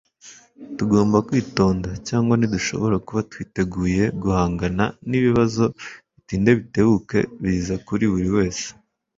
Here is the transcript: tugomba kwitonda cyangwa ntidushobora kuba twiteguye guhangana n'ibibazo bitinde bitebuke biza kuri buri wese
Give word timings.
tugomba 0.77 1.17
kwitonda 1.27 1.89
cyangwa 2.07 2.33
ntidushobora 2.35 2.95
kuba 3.05 3.21
twiteguye 3.29 4.03
guhangana 4.21 4.83
n'ibibazo 5.09 5.63
bitinde 6.15 6.51
bitebuke 6.59 7.17
biza 7.41 7.75
kuri 7.87 8.05
buri 8.13 8.29
wese 8.37 8.65